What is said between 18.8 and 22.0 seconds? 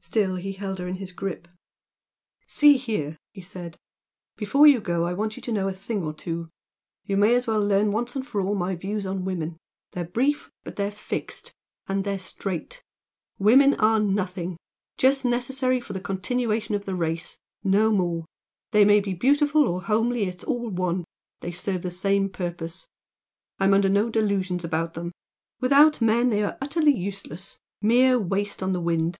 may be beautiful or homely it's all one they serve the